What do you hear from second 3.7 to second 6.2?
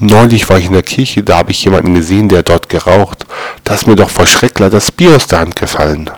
ist mir doch vor Schreckler das Bier aus der Hand gefallen.